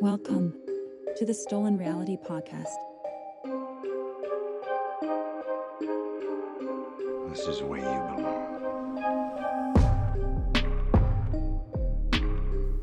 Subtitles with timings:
[0.00, 0.54] Welcome
[1.16, 2.72] to the Stolen Reality Podcast.
[7.28, 8.44] This is where you belong.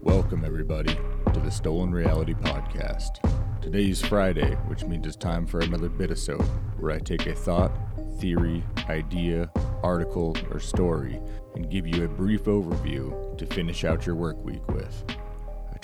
[0.01, 0.93] Welcome, everybody,
[1.33, 3.21] to the Stolen Reality Podcast.
[3.61, 6.45] Today is Friday, which means it's time for another Bitasode,
[6.77, 7.71] where I take a thought,
[8.19, 9.49] theory, idea,
[9.83, 11.21] article, or story
[11.55, 15.14] and give you a brief overview to finish out your work week with.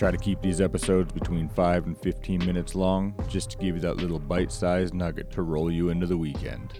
[0.02, 3.82] Try to keep these episodes between 5 and 15 minutes long, just to give you
[3.82, 6.80] that little bite sized nugget to roll you into the weekend.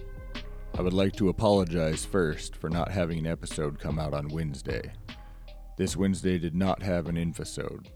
[0.76, 4.92] I would like to apologize first for not having an episode come out on Wednesday.
[5.78, 7.86] This Wednesday did not have an infosode.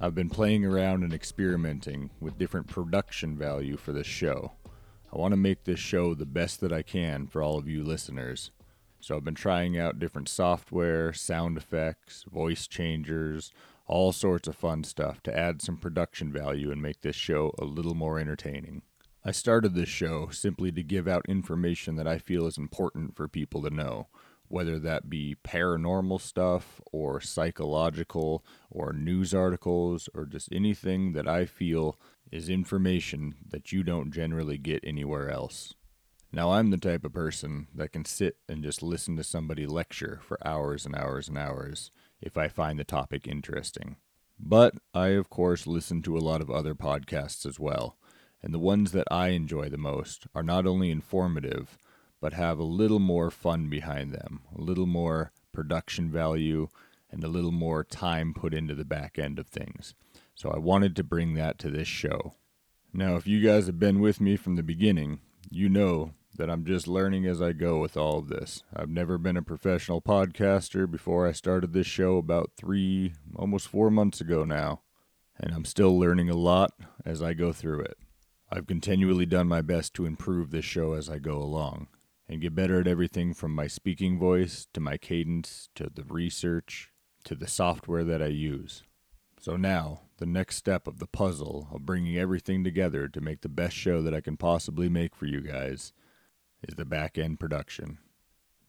[0.00, 4.50] I've been playing around and experimenting with different production value for this show.
[5.12, 7.84] I want to make this show the best that I can for all of you
[7.84, 8.50] listeners.
[8.98, 13.52] So I've been trying out different software, sound effects, voice changers,
[13.90, 17.64] all sorts of fun stuff to add some production value and make this show a
[17.64, 18.82] little more entertaining.
[19.24, 23.26] I started this show simply to give out information that I feel is important for
[23.26, 24.06] people to know,
[24.46, 31.44] whether that be paranormal stuff or psychological or news articles or just anything that I
[31.44, 31.98] feel
[32.30, 35.74] is information that you don't generally get anywhere else.
[36.32, 40.20] Now, I'm the type of person that can sit and just listen to somebody lecture
[40.22, 43.96] for hours and hours and hours if I find the topic interesting.
[44.38, 47.96] But I, of course, listen to a lot of other podcasts as well,
[48.42, 51.78] and the ones that I enjoy the most are not only informative,
[52.20, 56.68] but have a little more fun behind them, a little more production value,
[57.10, 59.94] and a little more time put into the back end of things.
[60.34, 62.34] So I wanted to bring that to this show.
[62.92, 66.64] Now, if you guys have been with me from the beginning, you know that I'm
[66.64, 68.62] just learning as I go with all of this.
[68.74, 73.90] I've never been a professional podcaster before I started this show about three, almost four
[73.90, 74.82] months ago now,
[75.38, 76.72] and I'm still learning a lot
[77.04, 77.98] as I go through it.
[78.50, 81.88] I've continually done my best to improve this show as I go along
[82.28, 86.90] and get better at everything from my speaking voice to my cadence to the research
[87.24, 88.82] to the software that I use.
[89.40, 93.48] So now, the next step of the puzzle of bringing everything together to make the
[93.48, 95.92] best show that I can possibly make for you guys
[96.66, 97.98] is the back end production.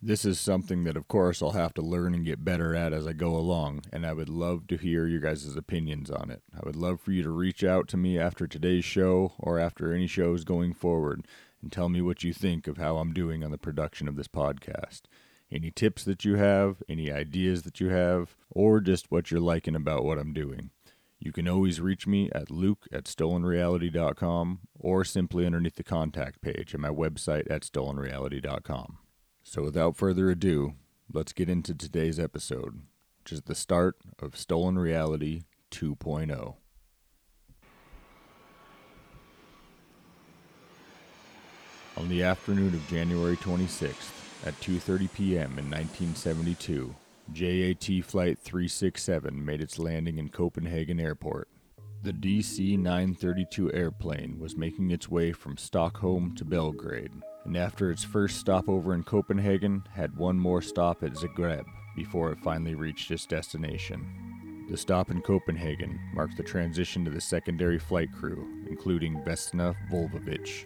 [0.04, 3.06] This is something that, of course, I'll have to learn and get better at as
[3.06, 6.42] I go along, and I would love to hear your guys' opinions on it.
[6.56, 9.94] I would love for you to reach out to me after today's show or after
[9.94, 11.28] any shows going forward
[11.62, 14.28] and tell me what you think of how I'm doing on the production of this
[14.28, 15.02] podcast.
[15.52, 19.76] Any tips that you have, any ideas that you have, or just what you're liking
[19.76, 20.72] about what I'm doing.
[21.24, 26.74] You can always reach me at luke at stolenreality.com or simply underneath the contact page
[26.74, 28.98] at my website at stolenreality.com.
[29.44, 30.74] So without further ado,
[31.14, 32.82] let's get into today's episode,
[33.20, 35.76] which is the start of Stolen Reality oh.
[35.76, 36.56] 2.0.
[41.98, 45.60] On the afternoon of January 26th at 2:30 p.m.
[45.60, 46.96] in 1972,
[47.34, 51.48] JAT Flight 367 made its landing in Copenhagen Airport.
[52.04, 57.14] The DC 932 airplane was making its way from Stockholm to Belgrade,
[57.46, 61.64] and after its first stopover in Copenhagen, had one more stop at Zagreb
[61.96, 64.66] before it finally reached its destination.
[64.70, 70.66] The stop in Copenhagen marked the transition to the secondary flight crew, including Vesna Vulović.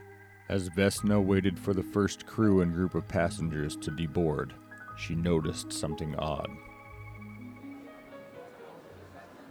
[0.49, 4.51] As Vesna waited for the first crew and group of passengers to deboard,
[4.97, 6.49] she noticed something odd.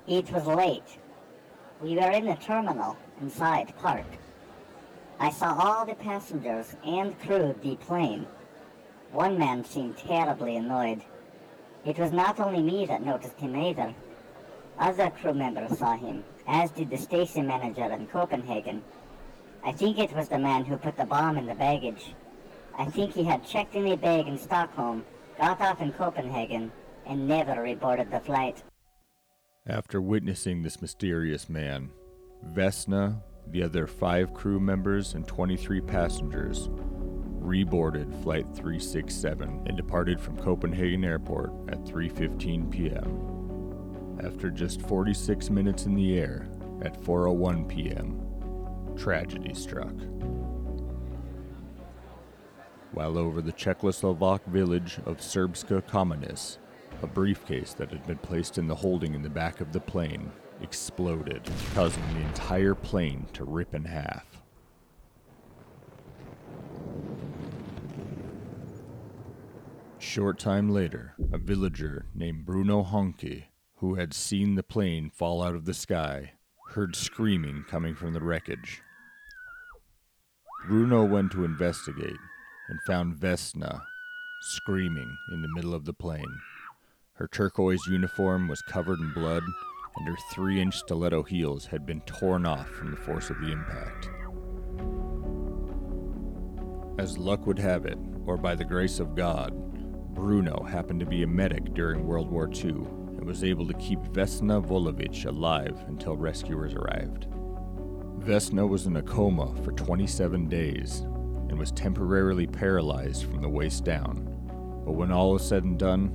[0.07, 0.99] It was late.
[1.81, 4.07] We were in the terminal inside park.
[5.19, 8.27] I saw all the passengers and crew deplane.
[9.13, 11.03] One man seemed terribly annoyed.
[11.85, 13.95] It was not only me that noticed him either.
[14.79, 18.83] Other crew members saw him, as did the station manager in Copenhagen.
[19.65, 22.15] I think it was the man who put the bomb in the baggage.
[22.77, 25.05] I think he had checked in a bag in Stockholm,
[25.39, 26.71] got off in Copenhagen,
[27.07, 28.63] and never reboarded the flight.
[29.67, 31.91] After witnessing this mysterious man,
[32.53, 36.69] Vesna, the other five crew members, and 23 passengers
[37.41, 44.21] reboarded Flight 367 and departed from Copenhagen Airport at 3:15 p.m.
[44.25, 46.49] After just 46 minutes in the air,
[46.83, 48.21] at 4:01 p.m.,
[48.97, 49.93] tragedy struck.
[52.95, 56.59] While over the Czechoslovak village of Srbská Kamenice,
[57.03, 60.31] a briefcase that had been placed in the holding in the back of the plane
[60.61, 61.43] exploded,
[61.75, 64.41] causing the entire plane to rip in half.
[69.99, 73.47] Short time later, a villager named Bruno Honke,
[73.79, 76.35] who had seen the plane fall out of the sky,
[76.69, 78.83] heard screaming coming from the wreckage.
[80.69, 82.17] Bruno went to investigate
[82.69, 83.83] and found Vesna
[84.41, 86.41] screaming in the middle of the plain.
[87.15, 89.43] Her turquoise uniform was covered in blood,
[89.97, 93.53] and her three inch stiletto heels had been torn off from the force of the
[93.53, 94.11] impact.
[96.99, 99.53] As luck would have it, or by the grace of God,
[100.15, 103.99] Bruno happened to be a medic during World War II and was able to keep
[104.01, 107.27] Vesna Vulović alive until rescuers arrived.
[108.21, 111.05] Vesna was in a coma for 27 days
[111.49, 114.31] and was temporarily paralyzed from the waist down.
[114.85, 116.11] But when all was said and done,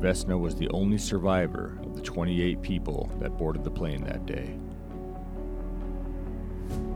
[0.00, 4.58] Vesna was the only survivor of the 28 people that boarded the plane that day.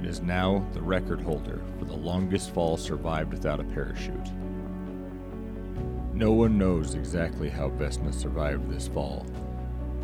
[0.04, 4.28] and is now the record holder for the longest fall survived without a parachute.
[6.16, 9.26] No one knows exactly how Vesna survived this fall.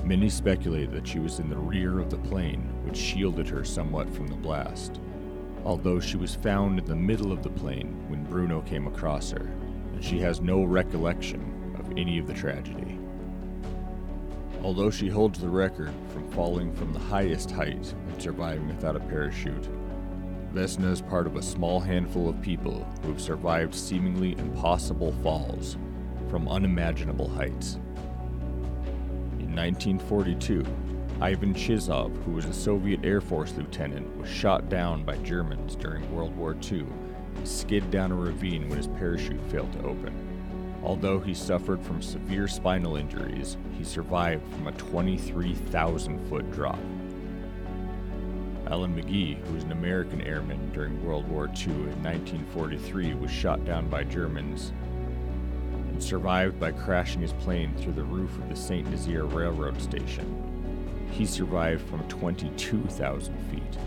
[0.04, 4.10] Many speculate that she was in the rear of the plane, which shielded her somewhat
[4.10, 5.00] from the blast,
[5.64, 9.52] although she was found in the middle of the plane when Bruno came across her,
[9.94, 12.98] and she has no recollection of any of the tragedy.
[14.64, 19.00] Although she holds the record from falling from the highest height and surviving without a
[19.00, 19.70] parachute,
[20.56, 25.78] Vesna is part of a small handful of people who have survived seemingly impossible falls
[26.30, 27.76] from unimaginable heights.
[29.40, 30.66] In 1942,
[31.22, 36.10] Ivan Chisov, who was a Soviet Air Force lieutenant, was shot down by Germans during
[36.16, 36.86] World War II
[37.36, 40.14] and skid down a ravine when his parachute failed to open.
[40.82, 46.80] Although he suffered from severe spinal injuries, he survived from a 23,000 foot drop.
[48.68, 53.66] Alan Magee, who was an American airman during World War II in 1943, was shot
[53.66, 54.72] down by Germans
[56.00, 58.90] and survived by crashing his plane through the roof of the St.
[58.90, 61.10] Nazaire Railroad Station.
[61.12, 63.78] He survived from 22,000 feet.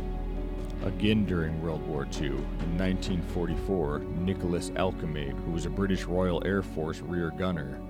[0.85, 6.61] Again during World War II, in 1944, Nicholas Alkemade, who was a British Royal Air
[6.61, 7.81] Force rear gunner,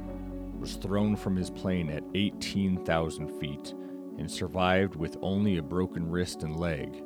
[0.60, 3.74] was thrown from his plane at 18,000 feet
[4.19, 7.02] and survived with only a broken wrist and leg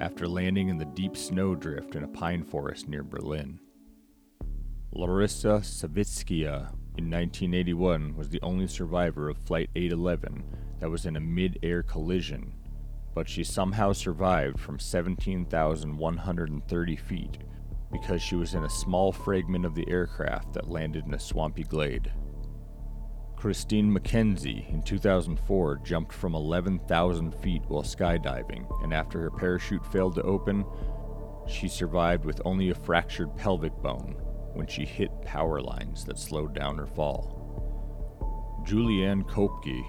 [0.00, 3.58] after landing in the deep snowdrift in a pine forest near Berlin.
[4.98, 10.42] Larissa Savitskaya in 1981 was the only survivor of Flight 811
[10.80, 12.52] that was in a mid air collision
[13.14, 17.38] but she somehow survived from 17,130 feet
[17.92, 21.62] because she was in a small fragment of the aircraft that landed in a swampy
[21.62, 22.10] glade.
[23.36, 30.16] Christine McKenzie in 2004 jumped from 11,000 feet while skydiving, and after her parachute failed
[30.16, 30.64] to open,
[31.46, 34.16] she survived with only a fractured pelvic bone
[34.58, 38.60] when she hit power lines that slowed down her fall.
[38.66, 39.84] Juliane Koepcke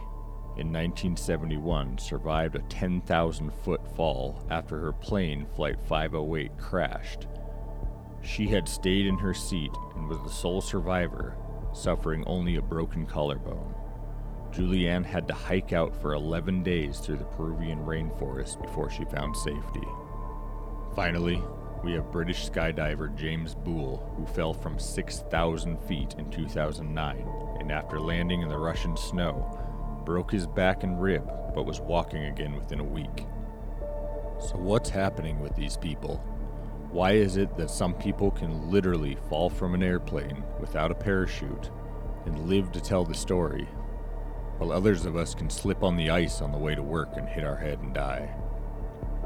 [0.60, 7.26] in 1971 survived a 10,000 foot fall after her plane, Flight 508, crashed.
[8.22, 11.36] She had stayed in her seat and was the sole survivor,
[11.74, 13.74] suffering only a broken collarbone.
[14.52, 19.36] Juliane had to hike out for 11 days through the Peruvian rainforest before she found
[19.36, 19.88] safety.
[20.96, 21.42] Finally,
[21.84, 27.28] we have British skydiver James Boole, who fell from 6,000 feet in 2009,
[27.60, 29.58] and after landing in the Russian snow,
[30.06, 33.26] broke his back and rib, but was walking again within a week.
[34.40, 36.18] So, what's happening with these people?
[36.92, 41.70] Why is it that some people can literally fall from an airplane without a parachute
[42.26, 43.66] and live to tell the story,
[44.58, 47.28] while others of us can slip on the ice on the way to work and
[47.30, 48.36] hit our head and die?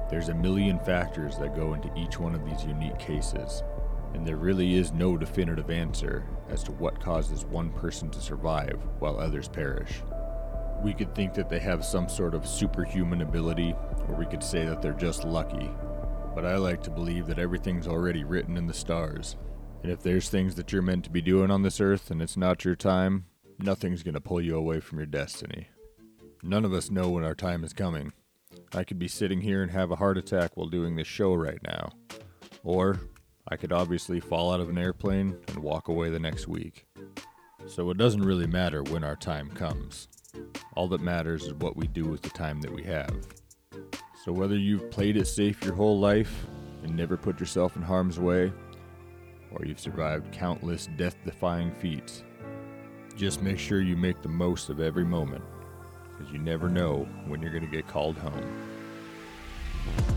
[0.10, 3.64] There's a million factors that go into each one of these unique cases,
[4.14, 8.80] and there really is no definitive answer as to what causes one person to survive
[9.00, 10.02] while others perish
[10.84, 13.74] we could think that they have some sort of superhuman ability,
[14.08, 15.72] or we could say that they're just lucky.
[16.36, 19.38] But I like to believe that everything's already written in the stars.
[19.82, 22.38] And if there's things that you're meant to be doing on this earth and it's
[22.38, 23.26] not your time,
[23.60, 25.68] nothing's going to pull you away from your destiny.
[26.42, 28.12] None of us know when our time is coming.
[28.74, 31.62] I could be sitting here and have a heart attack while doing this show right
[31.64, 31.92] now.
[32.64, 33.00] Or
[33.48, 36.86] I could obviously fall out of an airplane and walk away the next week.
[37.68, 40.08] So it doesn't really matter when our time comes.
[40.76, 43.16] All that matters is what we do with the time that we have.
[44.24, 46.46] So, whether you've played it safe your whole life
[46.82, 48.52] and never put yourself in harm's way,
[49.52, 52.24] or you've survived countless death defying feats,
[53.16, 55.44] just make sure you make the most of every moment,
[56.18, 60.13] because you never know when you're going to get called home.